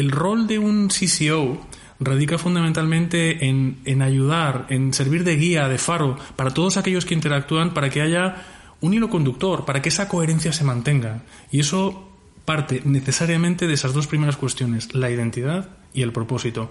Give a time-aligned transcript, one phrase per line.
[0.00, 1.60] el rol de un CCO
[2.00, 7.12] radica fundamentalmente en, en ayudar, en servir de guía, de faro para todos aquellos que
[7.12, 8.46] interactúan para que haya
[8.80, 11.22] un hilo conductor, para que esa coherencia se mantenga.
[11.50, 12.08] Y eso
[12.46, 16.70] parte necesariamente de esas dos primeras cuestiones, la identidad y el propósito.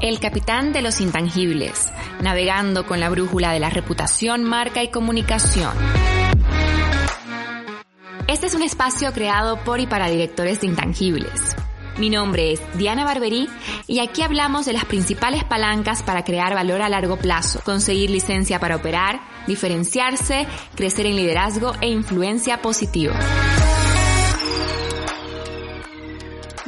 [0.00, 1.90] El capitán de los intangibles,
[2.22, 5.72] navegando con la brújula de la reputación, marca y comunicación.
[8.32, 11.54] Este es un espacio creado por y para directores de intangibles.
[11.98, 13.46] Mi nombre es Diana Barberí
[13.86, 18.58] y aquí hablamos de las principales palancas para crear valor a largo plazo, conseguir licencia
[18.58, 23.20] para operar, diferenciarse, crecer en liderazgo e influencia positiva.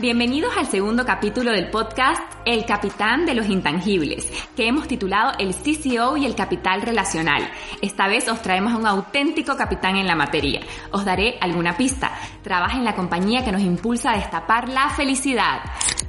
[0.05, 5.55] Bienvenidos al segundo capítulo del podcast El Capitán de los Intangibles, que hemos titulado El
[5.55, 7.51] CCO y el Capital Relacional.
[7.81, 10.61] Esta vez os traemos a un auténtico capitán en la materia.
[10.91, 12.13] Os daré alguna pista.
[12.43, 15.63] Trabaja en la compañía que nos impulsa a destapar la felicidad.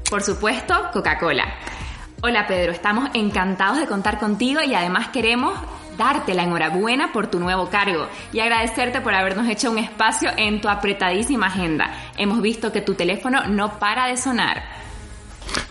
[0.09, 1.45] Por supuesto, Coca-Cola.
[2.21, 5.57] Hola Pedro, estamos encantados de contar contigo y además queremos
[5.97, 10.61] darte la enhorabuena por tu nuevo cargo y agradecerte por habernos hecho un espacio en
[10.61, 11.91] tu apretadísima agenda.
[12.17, 14.84] Hemos visto que tu teléfono no para de sonar.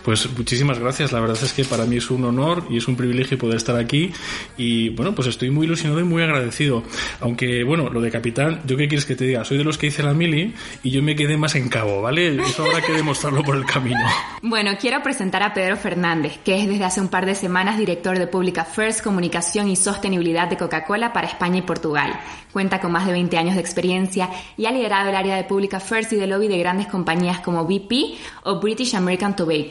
[0.03, 1.11] Pues muchísimas gracias.
[1.11, 3.75] La verdad es que para mí es un honor y es un privilegio poder estar
[3.75, 4.11] aquí.
[4.57, 6.83] Y bueno, pues estoy muy ilusionado y muy agradecido.
[7.21, 9.43] Aunque, bueno, lo de capitán, ¿yo qué quieres que te diga?
[9.45, 10.53] Soy de los que hice la mili
[10.83, 12.35] y yo me quedé más en cabo, ¿vale?
[12.35, 13.99] Eso habrá que demostrarlo por el camino.
[14.47, 18.19] Bueno, quiero presentar a Pedro Fernández, que es desde hace un par de semanas director
[18.19, 22.19] de Public Affairs, Comunicación y Sostenibilidad de Coca-Cola para España y Portugal.
[22.53, 25.73] Cuenta con más de 20 años de experiencia y ha liderado el área de Public
[25.73, 29.64] Affairs y de lobby de grandes compañías como BP o British American Tobacco.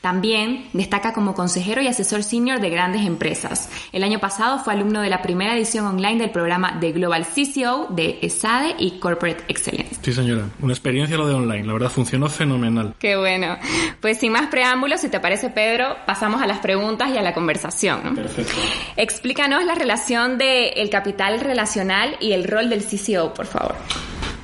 [0.00, 3.68] También destaca como consejero y asesor senior de grandes empresas.
[3.92, 7.88] El año pasado fue alumno de la primera edición online del programa de Global CCO
[7.90, 9.96] de ESADE y Corporate Excellence.
[10.00, 10.44] Sí, señora.
[10.60, 11.66] Una experiencia lo de online.
[11.66, 12.94] La verdad funcionó fenomenal.
[12.98, 13.58] Qué bueno.
[14.00, 17.34] Pues sin más preámbulos, si te parece, Pedro, pasamos a las preguntas y a la
[17.34, 18.14] conversación.
[18.14, 18.52] Perfecto.
[18.96, 23.74] Explícanos la relación del capital relacional y el rol del CCO, por favor.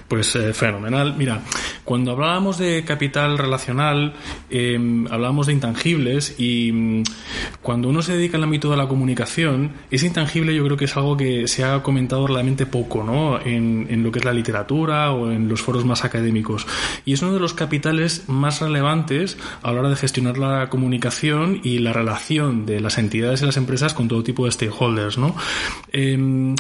[0.09, 1.15] Pues eh, fenomenal.
[1.17, 1.43] Mira,
[1.83, 4.13] cuando hablábamos de capital relacional,
[4.51, 4.79] eh,
[5.11, 7.03] hablábamos de intangibles y mm,
[7.63, 10.97] cuando uno se dedica al ámbito de la comunicación, ese intangible yo creo que es
[10.97, 13.41] algo que se ha comentado realmente poco, ¿no?
[13.41, 16.67] En, en lo que es la literatura o en los foros más académicos.
[17.07, 21.61] Y es uno de los capitales más relevantes a la hora de gestionar la comunicación
[21.63, 25.35] y la relación de las entidades y las empresas con todo tipo de stakeholders, ¿no?
[25.93, 26.55] Em,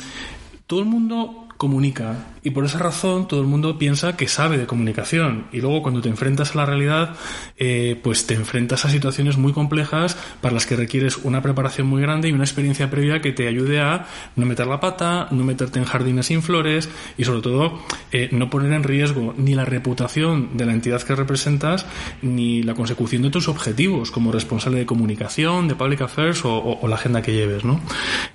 [0.66, 4.66] todo el mundo comunica y por esa razón todo el mundo piensa que sabe de
[4.66, 7.16] comunicación y luego cuando te enfrentas a la realidad
[7.56, 12.03] eh, pues te enfrentas a situaciones muy complejas para las que requieres una preparación muy
[12.03, 14.06] grande y una experiencia previa que te ayude a
[14.37, 17.81] no meter la pata, no meterte en jardines sin flores y sobre todo
[18.12, 21.87] eh, no poner en riesgo ni la reputación de la entidad que representas
[22.21, 26.97] ni la consecución de tus objetivos como responsable de comunicación, de public affairs o, la
[26.97, 27.81] agenda que lleves, ¿no?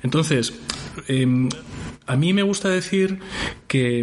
[0.01, 0.53] Entonces,
[1.07, 1.47] eh,
[2.09, 3.19] a mí me gusta decir
[3.67, 3.98] que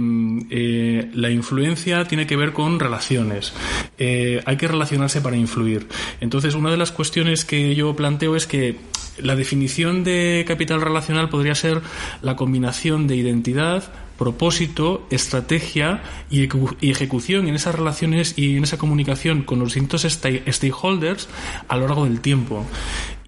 [0.50, 3.52] eh, la influencia tiene que ver con relaciones.
[3.98, 5.88] Eh, hay que relacionarse para influir.
[6.20, 8.76] Entonces, una de las cuestiones que yo planteo es que
[9.18, 11.80] la definición de capital relacional podría ser
[12.22, 13.84] la combinación de identidad,
[14.18, 16.48] propósito, estrategia y,
[16.90, 21.28] ejecución en esas relaciones y en esa comunicación con los distintos stakeholders
[21.68, 22.66] a lo largo del tiempo.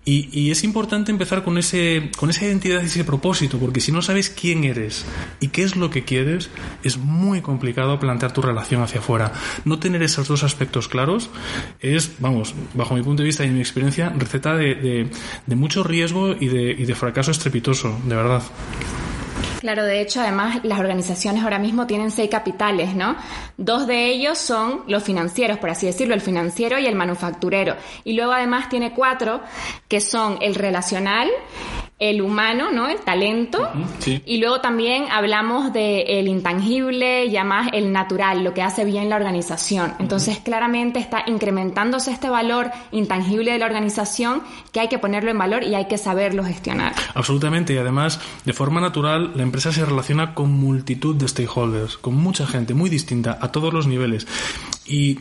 [0.08, 3.92] Y, y, es importante empezar con, ese, con esa identidad y ese propósito, porque si
[3.92, 5.04] no sabes quién eres
[5.38, 6.48] y qué es lo que quieres,
[6.82, 9.34] es muy complicado plantear tu relación hacia afuera.
[9.66, 11.28] No tener esos dos aspectos claros
[11.80, 15.10] es, vamos, bajo mi punto de vista y mi experiencia, receta de, de,
[15.44, 18.42] de mucho riesgo y de, y de fracaso estrepitoso, de verdad.
[19.60, 23.16] Claro, de hecho, además, las organizaciones ahora mismo tienen seis capitales, ¿no?
[23.56, 27.74] Dos de ellos son los financieros, por así decirlo, el financiero y el manufacturero.
[28.04, 29.40] Y luego, además, tiene cuatro,
[29.88, 31.28] que son el relacional,
[31.98, 32.88] el humano, ¿no?
[32.88, 33.58] El talento.
[33.58, 34.22] Uh -huh, sí.
[34.24, 39.08] Y luego también hablamos de el intangible y además el natural, lo que hace bien
[39.08, 39.94] la organización.
[39.98, 40.44] Entonces, uh -huh.
[40.44, 44.42] claramente está incrementándose este valor intangible de la organización
[44.72, 46.92] que hay que ponerlo en valor y hay que saberlo gestionar.
[47.14, 47.74] Absolutamente.
[47.74, 52.46] Y además, de forma natural, la empresa se relaciona con multitud de stakeholders, con mucha
[52.46, 54.26] gente muy distinta a todos los niveles.
[54.88, 55.18] Y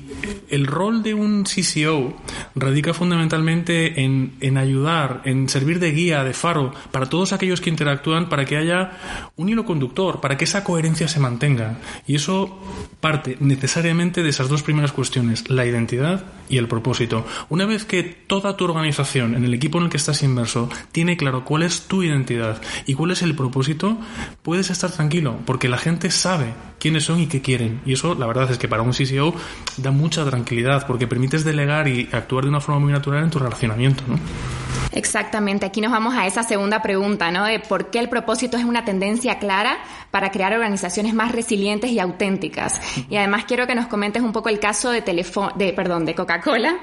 [0.50, 2.16] el rol de un CCO
[2.56, 7.70] radica fundamentalmente en, en, ayudar, en servir de guía, de faro, para todos aquellos que
[7.70, 11.80] interactúan, para que haya un hilo conductor, para que esa coherencia se mantenga.
[12.08, 12.60] Y eso
[13.00, 17.26] parte necesariamente de esas dos primeras cuestiones, la identidad y el propósito.
[17.50, 21.18] Una vez que toda tu organización, en el equipo en el que estás inmerso, tiene
[21.18, 23.98] claro cuál es tu identidad y cuál es el propósito,
[24.42, 27.82] puedes estar tranquilo, porque la gente sabe quiénes son y qué quieren.
[27.86, 29.36] Y eso, la verdad es que para un CCO
[29.78, 33.40] da mucha tranquilidad porque permites delegar y actuar de una forma muy natural en tu
[33.40, 34.20] relacionamiento, ¿no?
[34.98, 37.46] Exactamente, aquí nos vamos a esa segunda pregunta, ¿no?
[37.46, 39.78] De por qué el propósito es una tendencia clara
[40.10, 42.82] para crear organizaciones más resilientes y auténticas.
[43.08, 46.80] Y además quiero que nos comentes un poco el caso de, de, perdón, de Coca-Cola,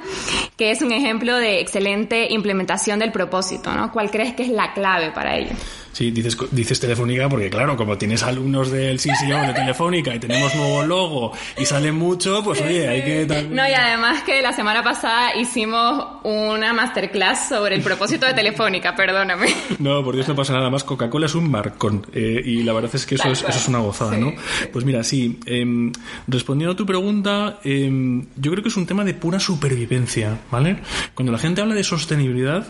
[0.56, 3.90] que es un ejemplo de excelente implementación del propósito, ¿no?
[3.90, 5.56] ¿Cuál crees que es la clave para ello?
[5.94, 10.52] Sí, dices, dices Telefónica porque, claro, como tienes alumnos del CCO de Telefónica y tenemos
[10.56, 13.46] nuevo logo y sale mucho, pues oye, hay que...
[13.48, 18.94] No, y además que la semana pasada hicimos una masterclass sobre el propósito de Telefónica,
[18.94, 19.54] perdóname.
[19.78, 20.84] No, por Dios no pasa nada más.
[20.84, 23.78] Coca-Cola es un marcón eh, y la verdad es que eso, es, eso es, una
[23.78, 24.32] gozada, ¿no?
[24.72, 25.90] Pues mira, sí, em,
[26.28, 30.78] respondiendo a tu pregunta, em, yo creo que es un tema de pura supervivencia, ¿vale?
[31.14, 32.66] Cuando la gente habla de sostenibilidad,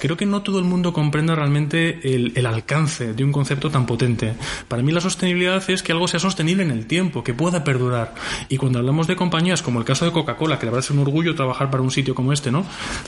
[0.00, 3.86] creo que no todo el mundo comprende realmente el, el, alcance de un concepto tan
[3.86, 4.34] potente.
[4.66, 8.14] Para mí la sostenibilidad es que algo sea sostenible en el tiempo, que pueda perdurar.
[8.48, 11.00] Y cuando hablamos de compañías como el caso de Coca-Cola, que la verdad es un
[11.00, 12.64] orgullo trabajar para un sitio como este, ¿no?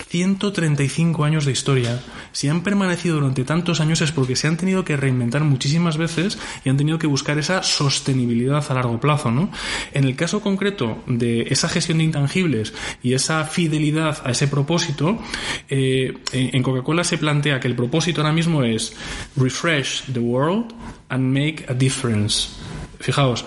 [0.08, 2.00] 135 años de historia.
[2.32, 6.38] Si han permanecido durante tantos años es porque se han tenido que reinventar muchísimas veces
[6.64, 9.50] y han tenido que buscar esa sostenibilidad a largo plazo, ¿no?
[9.92, 15.18] En el caso concreto de esa gestión de intangibles y esa fidelidad a ese propósito,
[15.70, 18.94] eh, en Coca-Cola se plantea que el propósito ahora mismo es
[19.36, 20.72] refresh the world
[21.08, 22.48] and make a difference.
[23.02, 23.44] Fijaos,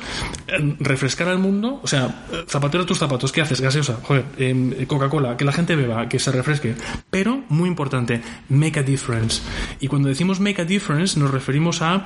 [0.80, 3.62] refrescar al mundo, o sea, zapatero tus zapatos, ¿qué haces?
[3.62, 6.76] Gaseosa, joder, eh, Coca-Cola, que la gente beba, que se refresque.
[7.10, 9.42] Pero, muy importante, make a difference.
[9.80, 12.06] Y cuando decimos make a difference, nos referimos a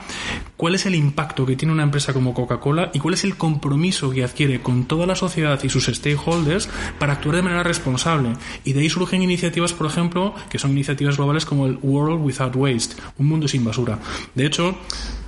[0.58, 4.12] cuál es el impacto que tiene una empresa como Coca-Cola y cuál es el compromiso
[4.12, 6.70] que adquiere con toda la sociedad y sus stakeholders
[7.00, 8.34] para actuar de manera responsable.
[8.64, 12.56] Y de ahí surgen iniciativas, por ejemplo, que son iniciativas globales como el World Without
[12.56, 13.98] Waste, un mundo sin basura.
[14.36, 14.78] De hecho,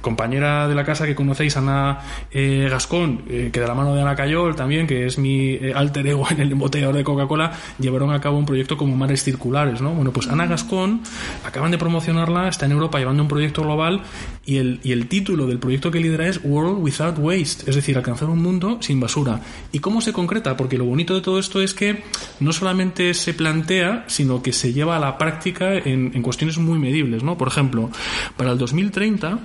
[0.01, 1.99] compañera de la casa que conocéis, Ana
[2.31, 5.73] eh, Gascón, eh, que de la mano de Ana Cayol también, que es mi eh,
[5.75, 9.81] alter ego en el embotellador de Coca-Cola, llevaron a cabo un proyecto como Mares Circulares,
[9.81, 9.93] ¿no?
[9.93, 11.01] Bueno, pues Ana Gascón,
[11.45, 14.01] acaban de promocionarla, está en Europa llevando un proyecto global
[14.45, 17.97] y el, y el título del proyecto que lidera es World Without Waste, es decir,
[17.97, 19.41] alcanzar un mundo sin basura.
[19.71, 20.57] ¿Y cómo se concreta?
[20.57, 22.03] Porque lo bonito de todo esto es que
[22.39, 26.79] no solamente se plantea, sino que se lleva a la práctica en, en cuestiones muy
[26.79, 27.37] medibles, ¿no?
[27.37, 27.89] Por ejemplo,
[28.37, 29.39] para el 2030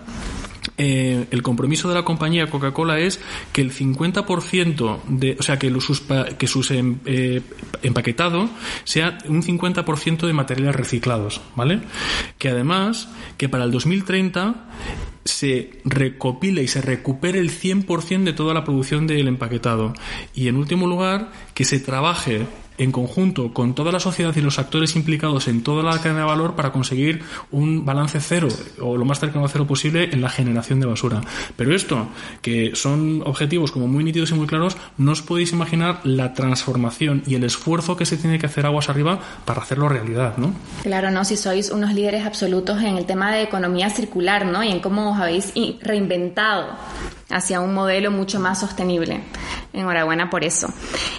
[0.78, 3.20] eh, el compromiso de la compañía Coca-Cola es
[3.52, 7.43] que el 50% de, o sea, que, sus, que em, eh,
[7.82, 8.49] empaquetado
[8.84, 11.81] sea un 50% de materiales reciclados, ¿vale?
[12.38, 14.67] Que además, que para el 2030
[15.25, 19.94] se recopile y se recupere el 100% de toda la producción del empaquetado.
[20.34, 22.46] Y en último lugar, que se trabaje
[22.78, 26.26] en conjunto con toda la sociedad y los actores implicados en toda la cadena de
[26.26, 28.49] valor para conseguir un balance cero
[28.81, 31.20] o lo más cercano a cero posible en la generación de basura.
[31.56, 32.08] Pero esto,
[32.43, 37.23] que son objetivos como muy nítidos y muy claros, no os podéis imaginar la transformación
[37.26, 40.52] y el esfuerzo que se tiene que hacer aguas arriba para hacerlo realidad, ¿no?
[40.82, 44.62] Claro, no, si sois unos líderes absolutos en el tema de economía circular, ¿no?
[44.62, 46.76] Y en cómo os habéis reinventado
[47.31, 49.20] hacia un modelo mucho más sostenible.
[49.73, 50.69] Enhorabuena por eso.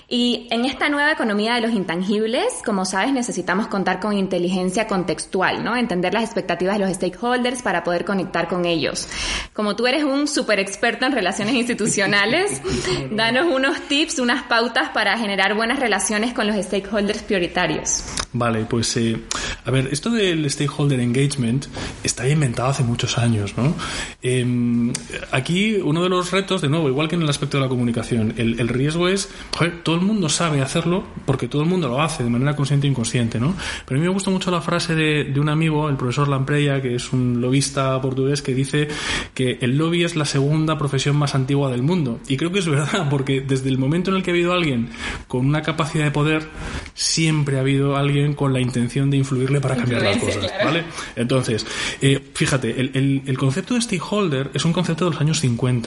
[0.07, 5.63] Y en esta nueva economía de los intangibles, como sabes, necesitamos contar con inteligencia contextual,
[5.63, 5.75] ¿no?
[5.75, 9.07] Entender las expectativas de los stakeholders para poder conectar con ellos.
[9.53, 12.61] Como tú eres un súper experto en relaciones institucionales,
[13.11, 18.03] danos unos tips, unas pautas para generar buenas relaciones con los stakeholders prioritarios.
[18.33, 19.17] Vale, pues eh,
[19.65, 21.65] a ver, esto del stakeholder engagement
[22.03, 23.75] está inventado hace muchos años, ¿no?
[24.21, 24.93] Em,
[25.31, 28.33] aquí uno de los retos, de nuevo, igual que en el aspecto de la comunicación,
[28.37, 32.01] el, el riesgo es, joder, todo el mundo sabe hacerlo porque todo el mundo lo
[32.01, 33.55] hace de manera consciente e inconsciente, ¿no?
[33.85, 36.81] Pero a mí me gusta mucho la frase de, de un amigo, el profesor Lampreya,
[36.81, 38.87] que es un lobista portugués, que dice
[39.33, 42.19] que el lobby es la segunda profesión más antigua del mundo.
[42.27, 44.89] Y creo que es verdad, porque desde el momento en el que ha habido alguien
[45.27, 46.47] con una capacidad de poder,
[46.93, 50.83] siempre ha habido alguien con la intención de influirle para cambiar las cosas, ¿vale?
[51.15, 51.65] Entonces,
[52.01, 55.86] eh, fíjate, el, el, el concepto de stakeholder es un concepto de los años 50.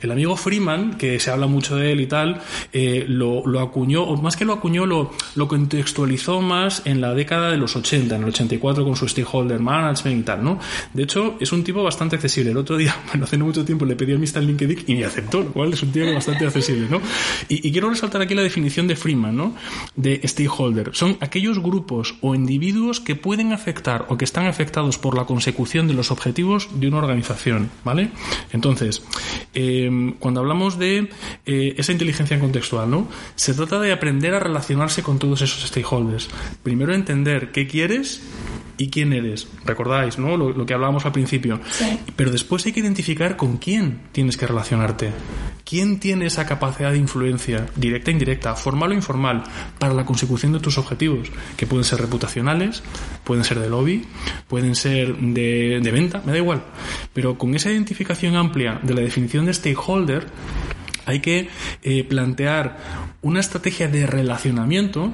[0.00, 2.40] El amigo Freeman, que se habla mucho de él y tal,
[2.72, 7.14] eh, lo, lo, acuñó, o más que lo acuñó, lo, lo, contextualizó más en la
[7.14, 10.58] década de los 80, en el 84 con su stakeholder management y tal, ¿no?
[10.92, 12.50] De hecho, es un tipo bastante accesible.
[12.50, 14.94] El otro día, bueno, hace no mucho tiempo le pedí a amistad en LinkedIn y
[14.96, 17.00] me aceptó, lo cual es un tío bastante accesible, ¿no?
[17.48, 19.54] Y, y quiero resaltar aquí la definición de Freeman, ¿no?
[19.96, 20.90] De stakeholder.
[20.92, 25.88] Son aquellos grupos o individuos que pueden afectar o que están afectados por la consecución
[25.88, 28.10] de los objetivos de una organización, ¿vale?
[28.52, 29.02] Entonces,
[29.54, 31.10] eh, cuando hablamos de
[31.46, 33.08] eh, esa inteligencia contextual, ¿no?
[33.34, 36.28] Se trata de aprender a relacionarse con todos esos stakeholders.
[36.62, 38.22] Primero entender qué quieres
[38.78, 39.48] y quién eres.
[39.64, 40.36] Recordáis, ¿no?
[40.36, 41.60] Lo, lo que hablábamos al principio.
[41.70, 41.98] Sí.
[42.16, 45.12] Pero después hay que identificar con quién tienes que relacionarte.
[45.64, 49.44] quién tiene esa capacidad de influencia, directa e indirecta, formal o informal,
[49.78, 52.82] para la consecución de tus objetivos, que pueden ser reputacionales,
[53.24, 54.04] pueden ser de lobby,
[54.46, 56.62] pueden ser de, de venta, me da igual.
[57.12, 60.26] Pero con esa identificación amplia de la definición de stakeholder,
[61.06, 61.48] hay que
[61.82, 62.78] eh, plantear
[63.22, 65.12] una estrategia de relacionamiento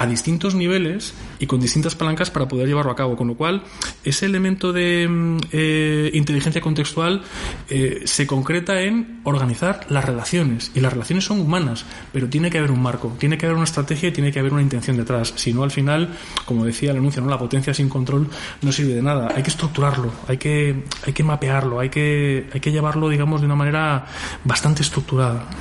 [0.00, 3.16] a distintos niveles y con distintas palancas para poder llevarlo a cabo.
[3.16, 3.62] Con lo cual,
[4.02, 7.22] ese elemento de mm, eh, inteligencia contextual
[7.68, 10.72] eh, se concreta en organizar las relaciones.
[10.74, 13.64] Y las relaciones son humanas, pero tiene que haber un marco, tiene que haber una
[13.64, 15.34] estrategia y tiene que haber una intención detrás.
[15.36, 16.16] Si no, al final,
[16.46, 17.28] como decía el anuncio, ¿no?
[17.28, 18.28] la potencia sin control
[18.62, 19.32] no sirve de nada.
[19.36, 23.46] Hay que estructurarlo, hay que, hay que mapearlo, hay que, hay que llevarlo, digamos, de
[23.46, 24.06] una manera
[24.44, 25.00] bastante estructurada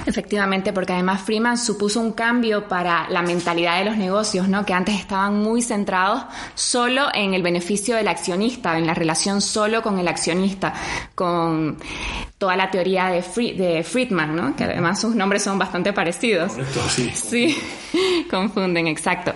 [0.06, 4.66] Efectivamente, porque además Freeman supuso un cambio para la mentalidad de los negocios, ¿no?
[4.66, 6.24] Que antes estaban muy centrados
[6.56, 10.74] solo en el beneficio del accionista, en la relación solo con el accionista,
[11.16, 11.78] con
[12.38, 13.22] toda la teoría de,
[13.54, 14.56] de Friedman, ¿no?
[14.56, 16.54] Que además sus nombres son bastante parecidos.
[16.90, 17.12] sí.
[17.14, 17.58] Sí,
[18.30, 19.34] confunden, exacto.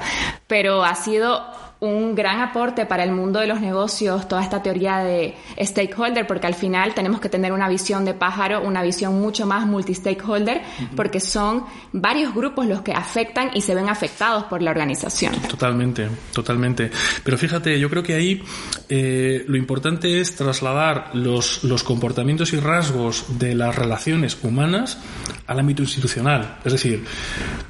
[0.47, 4.99] Pero ha sido un gran aporte para el mundo de los negocios toda esta teoría
[4.99, 9.45] de stakeholder, porque al final tenemos que tener una visión de pájaro, una visión mucho
[9.45, 10.61] más multi-stakeholder,
[10.95, 15.35] porque son varios grupos los que afectan y se ven afectados por la organización.
[15.49, 16.89] Totalmente, totalmente.
[17.21, 18.41] Pero fíjate, yo creo que ahí
[18.87, 24.99] eh, lo importante es trasladar los, los comportamientos y rasgos de las relaciones humanas
[25.47, 26.59] al ámbito institucional.
[26.63, 27.03] Es decir,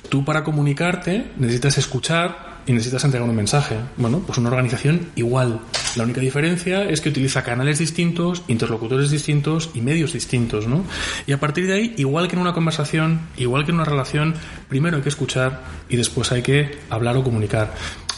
[0.08, 3.76] tú para comunicarte necesitas escuchar, y necesitas entregar un mensaje.
[3.98, 5.60] Bueno, pues una organización igual.
[5.96, 10.84] La única diferencia es que utiliza canales distintos, interlocutores distintos y medios distintos, ¿no?
[11.28, 14.34] Y a partir de ahí, igual que en una conversación, igual que en una relación,
[14.70, 17.74] primero hay que escuchar y después hay que hablar o comunicar.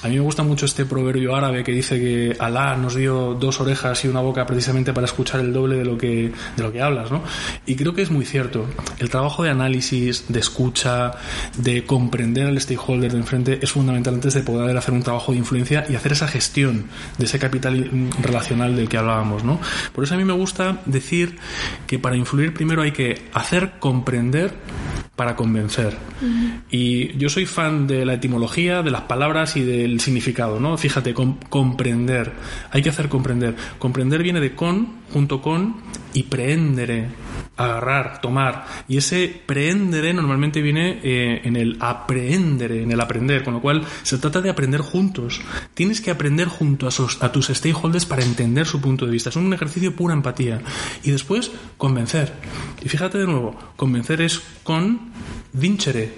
[0.06, 3.60] A mí me gusta mucho este proverbio árabe que dice que Alá nos dio dos
[3.60, 6.80] orejas y una boca precisamente para escuchar el doble de lo que, de lo que
[6.80, 7.24] hablas, ¿no?
[7.66, 8.68] Y creo que es muy cierto.
[9.00, 11.14] El trabajo de análisis, de escucha,
[11.58, 15.40] de comprender al stakeholder de enfrente es fundamental antes de poder hacer un trabajo de
[15.40, 16.86] influencia y hacer esa gestión
[17.18, 17.90] de ese capital
[18.22, 19.60] relacional del que hablábamos, ¿no?
[19.92, 21.40] Por eso a mí me gusta decir
[21.88, 24.54] que para influir primero hay que hacer comprender
[25.16, 25.96] para convencer.
[26.70, 30.78] Y yo soy fan de la etimología, de las palabras y del significado, ¿no?
[30.78, 32.34] Fíjate, comprender.
[32.72, 33.56] Hay que hacer comprender.
[33.80, 35.78] Comprender viene de con, junto con,
[36.14, 37.08] y preendere,
[37.58, 38.66] agarrar, tomar.
[38.88, 43.84] Y ese preendere normalmente viene eh, en el aprendere, en el aprender, con lo cual
[44.04, 45.42] se trata de aprender juntos.
[45.74, 49.30] Tienes que aprender junto a, a tus stakeholders para entender su punto de vista.
[49.30, 50.62] Es un ejercicio pura empatía.
[51.04, 52.34] Y después, convencer.
[52.84, 55.14] Y fíjate de nuevo, convencer es con
[55.54, 56.14] vincere,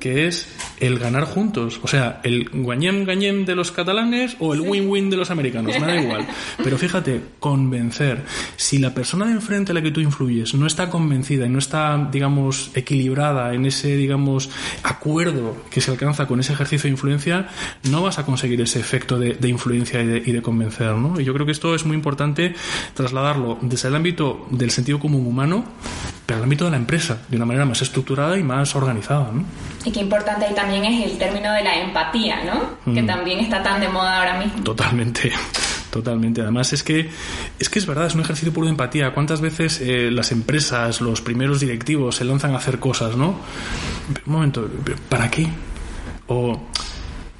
[0.00, 0.48] que es
[0.80, 1.80] el ganar juntos.
[1.82, 5.86] O sea, el guañem gañem de los catalanes o el win-win de los americanos, me
[5.86, 6.26] da igual.
[6.62, 8.24] Pero fíjate, convencer.
[8.56, 11.58] Si la persona de enfrente a la que tú influyes no está convencida y no
[11.58, 14.50] está, digamos, equilibrada en ese, digamos,
[14.82, 17.48] acuerdo que se alcanza con ese ejercicio de influencia,
[17.90, 21.20] no vas a conseguir ese efecto de, influencia y de, y de, convencer, ¿no?
[21.20, 22.54] Y yo creo que esto es muy importante
[22.94, 25.64] trasladarlo desde el ámbito del sentido común humano,
[26.26, 29.44] pero al ámbito de la empresa, de una manera más estructurada y más organizada, ¿no?
[29.84, 32.92] Y qué importante ahí también es el término de la empatía, ¿no?
[32.92, 33.06] Que mm.
[33.06, 34.62] también está tan de moda ahora mismo.
[34.62, 35.32] Totalmente.
[35.92, 36.40] Totalmente.
[36.40, 37.10] Además es que
[37.58, 39.12] es que es verdad, es un ejercicio puro de empatía.
[39.12, 43.38] ¿Cuántas veces eh, las empresas, los primeros directivos se lanzan a hacer cosas, no?
[44.24, 44.70] Un momento,
[45.10, 45.48] ¿para qué?
[46.28, 46.62] O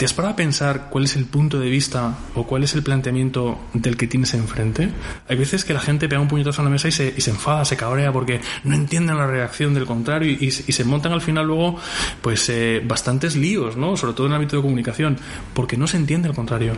[0.03, 2.83] ¿Te has parado a pensar cuál es el punto de vista o cuál es el
[2.83, 4.89] planteamiento del que tienes enfrente?
[5.29, 7.31] Hay veces que la gente pega un puñetazo en la mesa y se, y se
[7.31, 11.47] enfada, se cabrea porque no entienden la reacción del contrario y, se montan al final
[11.47, 11.77] luego
[12.21, 13.97] pues eh, bastantes líos, ¿no?
[13.97, 15.19] Sobre todo en el ámbito de comunicación,
[15.55, 16.73] porque no se entiende el contrario,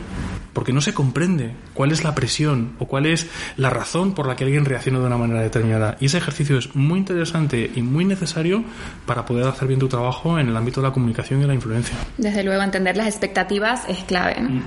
[0.53, 4.37] porque no se comprende cuál es la presión o cuál es la razón por la
[4.37, 5.97] que alguien reacciona de una manera determinada.
[5.99, 8.65] Y ese ejercicio es muy interesante y muy necesario
[9.07, 11.97] para poder hacer bien tu trabajo en el ámbito de la comunicación y la influencia.
[12.19, 14.41] Desde luego, entender las expectativas es clave.
[14.41, 14.65] Mm,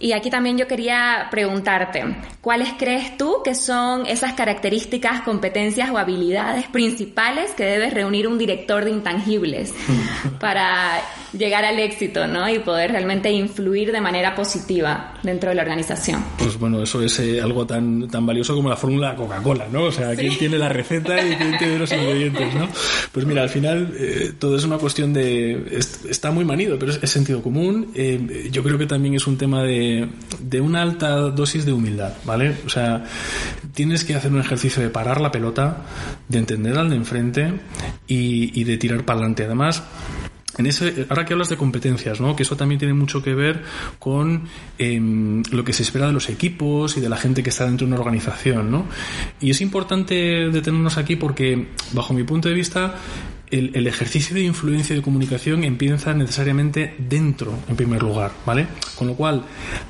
[0.00, 2.02] y aquí también yo quería preguntarte,
[2.40, 8.38] ¿cuáles crees tú que son esas características, competencias o habilidades principales que debe reunir un
[8.38, 9.74] director de intangibles
[10.40, 11.02] para
[11.32, 12.48] llegar al éxito, ¿no?
[12.48, 16.24] Y poder realmente influir de manera positiva dentro de la organización.
[16.38, 19.84] Pues bueno, eso es eh, algo tan, tan valioso como la fórmula Coca-Cola, ¿no?
[19.84, 22.68] O sea, quién tiene la receta y quién tiene los ingredientes, ¿no?
[23.12, 25.78] Pues mira, al final eh, todo es una cuestión de...
[26.08, 27.90] está muy manido, pero es, sentido común.
[27.94, 29.89] Eh, yo creo que también es un tema de
[30.40, 32.56] de, una alta dosis de humildad, ¿vale?
[32.66, 33.04] O sea,
[33.74, 35.84] tienes que hacer un ejercicio de parar la pelota,
[36.28, 37.60] de entender al de enfrente
[38.06, 39.44] y, de tirar para adelante.
[39.44, 39.82] Además,
[40.58, 42.36] en ese, ahora que hablas de competencias, ¿no?
[42.36, 43.62] que eso también tiene mucho que ver
[43.98, 47.64] con em, lo que se espera de los equipos y de la gente que está
[47.66, 48.70] dentro de una organización.
[48.70, 48.86] ¿no?
[49.40, 50.14] Y es importante
[50.50, 52.96] detenernos aquí porque, bajo mi punto de vista,
[53.50, 58.66] el, ejercicio de influencia y de comunicación empieza necesariamente dentro, en primer lugar, ¿vale?
[58.94, 59.44] Con lo cual,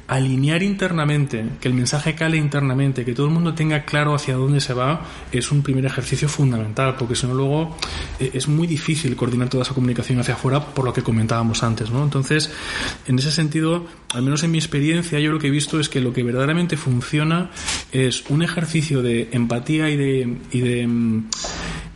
[0.09, 4.61] alinear internamente, que el mensaje cale internamente, que todo el mundo tenga claro hacia dónde
[4.61, 7.77] se va, es un primer ejercicio fundamental, porque si no luego
[8.19, 11.91] eh, es muy difícil coordinar toda esa comunicación hacia afuera por lo que comentábamos antes,
[11.91, 12.03] ¿no?
[12.03, 12.51] Entonces,
[13.07, 16.01] en ese sentido, al menos en mi experiencia, yo lo que he visto es que
[16.01, 17.51] lo que verdaderamente funciona
[17.93, 21.25] es un ejercicio de empatía y de, y de mm,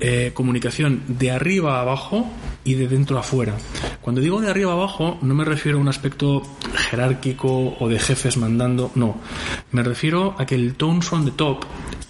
[0.00, 2.28] eh, comunicación de arriba a abajo
[2.64, 3.54] y de dentro a afuera.
[4.00, 6.42] Cuando digo de arriba a abajo, no me refiero a un aspecto
[6.90, 9.16] jerárquico o de jefes mandando, no.
[9.72, 11.64] Me refiero a que el tone from the top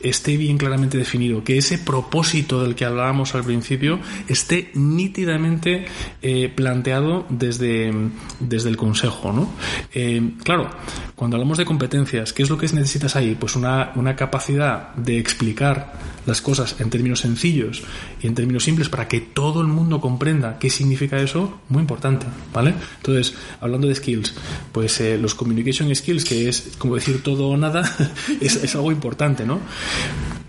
[0.04, 5.86] esté bien claramente definido, que ese propósito del que hablábamos al principio esté nítidamente
[6.22, 7.92] eh, planteado desde,
[8.38, 9.32] desde el consejo.
[9.32, 9.50] ¿no?
[9.92, 10.70] Eh, claro,
[11.14, 13.36] cuando hablamos de competencias, ¿qué es lo que necesitas ahí?
[13.38, 17.82] Pues una, una capacidad de explicar las cosas en términos sencillos
[18.22, 22.26] y en términos simples para que todo el mundo comprenda qué significa eso, muy importante,
[22.52, 22.74] ¿vale?
[22.96, 24.34] Entonces, hablando de skills,
[24.72, 27.82] pues eh, los communication skills, que es como decir todo o nada,
[28.40, 29.60] es, es algo importante, ¿no?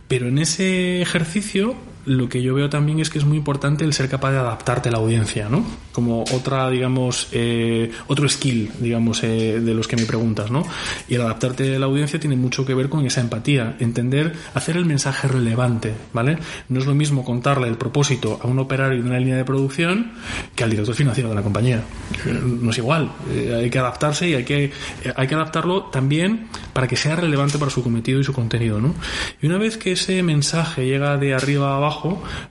[0.08, 1.76] Pero en ese ejercicio
[2.06, 4.90] lo que yo veo también es que es muy importante el ser capaz de adaptarte
[4.90, 5.66] a la audiencia, ¿no?
[5.92, 10.66] Como otra, digamos, eh, otro skill, digamos, eh, de los que me preguntas, ¿no?
[11.08, 14.78] Y el adaptarte a la audiencia tiene mucho que ver con esa empatía, entender, hacer
[14.78, 16.38] el mensaje relevante, ¿vale?
[16.70, 20.12] No es lo mismo contarle el propósito a un operario de una línea de producción
[20.56, 21.84] que al director financiero de la compañía.
[22.26, 24.72] No es igual, eh, hay que adaptarse y hay que,
[25.16, 28.94] hay que adaptarlo también para que sea relevante para su cometido y su contenido, ¿no?
[29.42, 31.95] Y una vez que ese mensaje llega de arriba a abajo,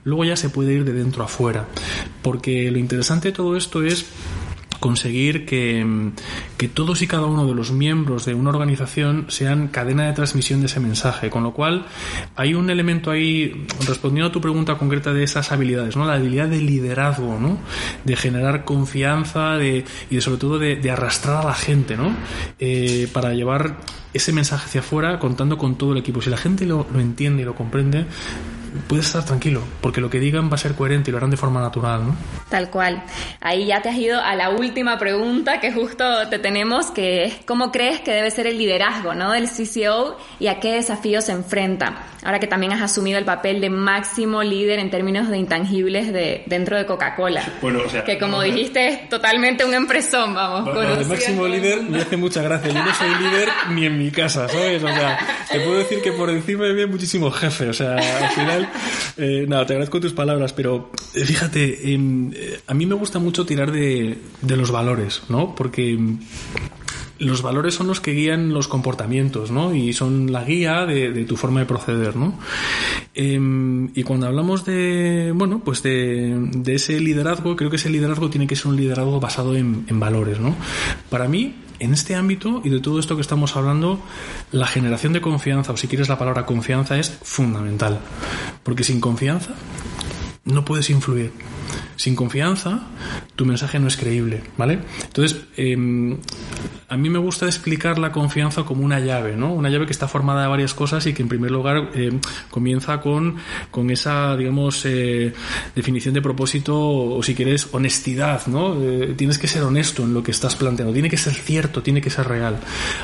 [0.03, 1.67] luego ya se puede ir de dentro a fuera.
[2.21, 4.05] Porque lo interesante de todo esto es
[4.85, 6.11] conseguir que,
[6.57, 10.59] que, todos y cada uno de los miembros de una organización sean cadena de transmisión
[10.59, 11.29] de ese mensaje.
[11.29, 11.85] Con lo cual,
[12.35, 16.05] hay un elemento ahí, respondiendo a tu pregunta concreta de esas habilidades, ¿no?
[16.05, 17.57] La habilidad de liderazgo, ¿no?
[18.03, 22.15] De generar confianza de, y de, sobre todo de, arrastrar a la gente, ¿no?
[22.59, 23.77] Eh, para llevar
[24.13, 26.21] ese mensaje hacia afuera contando con todo el equipo.
[26.21, 28.05] Si la gente lo entiende y lo comprende,
[28.87, 31.37] puedes estar tranquilo, porque lo que digan va a ser coherente y lo harán de
[31.37, 32.15] forma natural, ¿no?
[32.49, 33.03] Tal cual.
[33.41, 37.35] Ahí ya te has ido a la última pregunta que justo te tenemos, que es
[37.45, 39.31] ¿cómo crees que debe ser el liderazgo, ¿no?
[39.31, 42.03] del CCO y a qué desafíos se enfrenta?
[42.23, 46.43] Ahora que también has asumido el papel de máximo líder en términos de intangibles de,
[46.47, 47.43] dentro de Coca-Cola.
[47.61, 50.73] Bueno, o sea, que como dijiste es totalmente un empresón, vamos.
[50.73, 52.71] Bueno, de máximo líder me hace mucha gracia.
[52.71, 54.83] Yo no soy líder ni en mi casa, ¿sabes?
[54.83, 55.19] O sea,
[55.51, 57.69] te puedo decir que por encima de mí hay muchísimos jefes.
[57.69, 58.64] O sea, al final
[59.17, 63.19] eh, nada, te agradezco tus palabras, pero eh, fíjate, em, eh, a mí me gusta
[63.19, 65.55] mucho tirar de, los valores, ¿no?
[65.55, 66.19] Porque em,
[67.19, 69.73] los valores son los que guían los comportamientos, ¿no?
[69.73, 72.37] Y son la guía de, tu forma de proceder, ¿no?
[73.13, 73.39] Eh,
[73.93, 78.47] y cuando hablamos de, bueno, pues de, de, ese liderazgo, creo que ese liderazgo tiene
[78.47, 80.55] que ser un liderazgo basado en, en valores, ¿no?
[81.09, 83.99] Para mí, en este ámbito y de todo esto que estamos hablando,
[84.51, 87.99] la generación de confianza, o si quieres la palabra confianza, es fundamental.
[88.63, 89.53] Porque sin confianza
[90.45, 91.31] no puedes influir.
[91.95, 92.87] Sin confianza,
[93.35, 94.79] tu mensaje no es creíble, ¿vale?
[95.03, 96.17] Entonces, eh,
[96.87, 99.53] a mí me gusta explicar la confianza como una llave, ¿no?
[99.53, 102.19] Una llave que está formada de varias cosas y que en primer lugar eh,
[102.51, 103.37] comienza con,
[103.71, 105.33] con esa, digamos, eh,
[105.75, 108.79] definición de propósito o si quieres honestidad, ¿no?
[108.81, 112.01] Eh, tienes que ser honesto en lo que estás planteando, tiene que ser cierto, tiene
[112.01, 112.59] que ser real.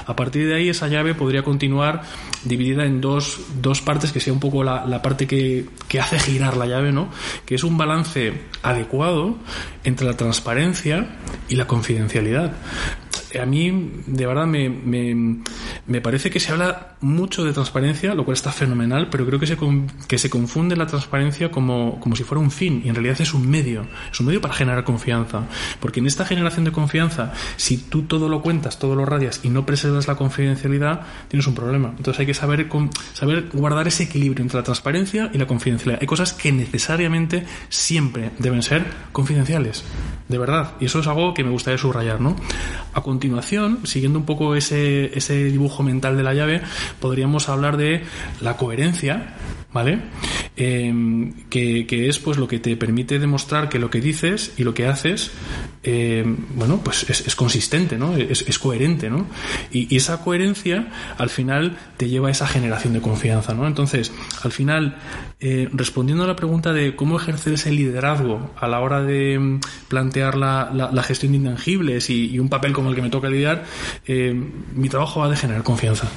[0.05, 2.03] A partir de ahí esa llave podría continuar
[2.43, 6.19] dividida en dos, dos partes que sea un poco la, la parte que, que hace
[6.19, 7.09] girar la llave, ¿no?
[7.47, 9.37] Que es un balance adecuado
[9.83, 11.17] entre la transparencia
[11.49, 12.53] y la confidencialidad
[13.39, 15.39] a mí de verdad me, me,
[15.87, 19.47] me, parece que se habla mucho de transparencia, lo cual está fenomenal, pero creo que
[19.47, 19.57] se,
[20.07, 23.33] que se confunde la transparencia como, como si fuera un fin y en realidad es
[23.33, 25.47] un medio, es un medio para generar confianza.
[25.79, 29.49] Porque en esta generación de confianza, si tú todo lo cuentas, todo lo radias y
[29.49, 31.93] no preservas la confidencialidad, tienes un problema.
[31.97, 32.67] Entonces hay que saber,
[33.13, 35.99] saber guardar ese equilibrio entre la transparencia y la confidencialidad.
[36.01, 39.83] Hay cosas que necesariamente siempre deben ser confidenciales,
[40.27, 40.73] de verdad.
[40.79, 42.35] Y eso es algo que me gustaría subrayar, ¿no?
[42.93, 46.61] A continuación, siguiendo un poco ese, ese dibujo mental de la llave,
[46.99, 48.03] podríamos hablar de
[48.41, 49.35] la coherencia,
[49.73, 49.99] ¿vale?
[50.55, 54.73] em, que, es pues lo que te permite demostrar que lo que dices y lo
[54.73, 55.31] que haces,
[55.83, 58.15] em, bueno, pues es, consistente, ¿no?
[58.15, 59.27] Es, coherente, ¿no?
[59.71, 63.65] Y, esa coherencia al final te lleva a esa generación de confianza, ¿no?
[63.65, 64.11] Entonces,
[64.43, 64.97] al final,
[65.41, 69.59] eh, respondiendo a la pregunta de cómo ejercer ese liderazgo a la hora de em,
[69.87, 73.65] plantear la, gestión de intangibles y, un papel como el que me toca lidiar,
[74.07, 76.07] mi trabajo va a generar confianza.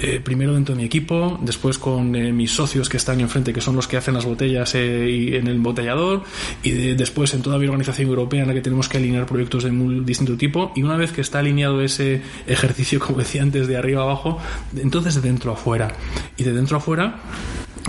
[0.00, 3.60] Eh, primero dentro de mi equipo, después con eh, mis socios que están enfrente, que
[3.60, 6.22] son los que hacen las botellas eh, en el botellador,
[6.62, 9.72] y después en toda mi organización europea en la que tenemos que alinear proyectos de
[9.72, 10.72] muy distinto tipo.
[10.76, 14.38] Y una vez que está alineado ese ejercicio, como decía antes, de arriba abajo,
[14.76, 15.92] entonces de dentro a afuera.
[16.36, 17.20] Y de dentro a afuera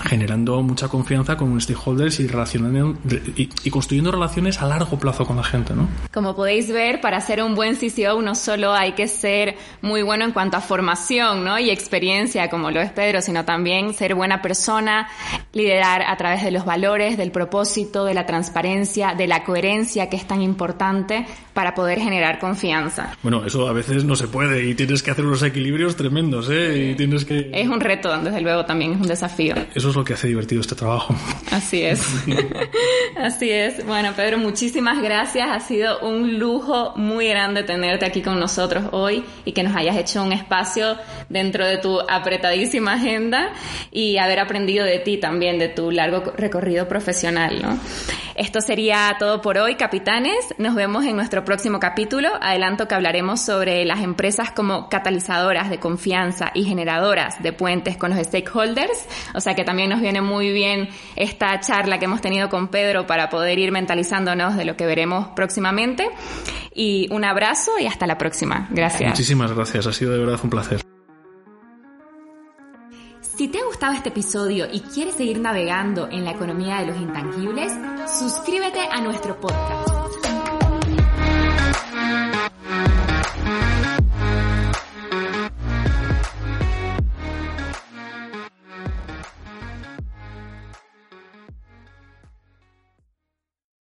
[0.04, 2.98] generando mucha confianza con stakeholders y, relacionando,
[3.36, 5.88] y, y, construyendo relaciones a largo plazo con la gente, ¿no?
[6.14, 10.26] Como podéis ver, para ser un buen CCO no solo hay que ser muy bueno
[10.26, 11.60] en cuanto a formación ¿no?
[11.60, 15.10] y experiencia, como lo es Pedro, sino también ser buena persona,
[15.54, 20.18] liderar a través de los valores, del propósito, de la transparencia, de la coherencia, que
[20.18, 23.16] es tan importante para poder generar confianza.
[23.24, 26.92] Bueno, eso a veces no se puede y tienes que hacer unos equilibrios tremendos, ¿eh?
[26.92, 27.50] Y tienes que...
[27.54, 29.56] Es un reto, desde luego, también es un desafío.
[29.74, 31.16] Eso es lo que hace divertido este trabajo.
[31.52, 32.02] Así es.
[33.18, 33.86] Así es.
[33.86, 35.48] Bueno, Pedro, muchísimas gracias.
[35.50, 39.98] Ha sido un lujo muy grande tenerte aquí con nosotros hoy y que nos hayas
[39.98, 40.98] hecho un espacio
[41.30, 43.54] dentro de tu apretadísima agenda
[43.92, 47.80] y haber aprendido de ti también, de tu largo recorrido profesional, ¿no?
[48.38, 50.54] Esto sería todo por hoy, capitanes.
[50.60, 52.30] Nos vemos en nuestro próximo capítulo.
[52.40, 58.12] Adelanto que hablaremos sobre las empresas como catalizadoras de confianza y generadoras de puentes con
[58.12, 59.08] los stakeholders.
[59.34, 63.06] O sea que también nos viene muy bien esta charla que hemos tenido con Pedro
[63.06, 66.10] para poder ir mentalizándonos de lo que veremos próximamente.
[66.74, 68.68] Y un abrazo y hasta la próxima.
[68.72, 69.12] Gracias.
[69.12, 69.86] Muchísimas gracias.
[69.86, 70.82] Ha sido de verdad un placer.
[73.22, 76.98] Si te ha gustado este episodio y quieres seguir navegando en la economía de los
[76.98, 77.72] intangibles,
[78.18, 79.97] suscríbete a nuestro podcast